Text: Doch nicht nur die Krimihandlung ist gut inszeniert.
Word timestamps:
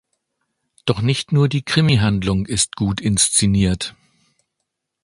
Doch 0.85 1.01
nicht 1.01 1.31
nur 1.31 1.47
die 1.47 1.61
Krimihandlung 1.61 2.47
ist 2.47 2.75
gut 2.75 2.99
inszeniert. 3.01 3.95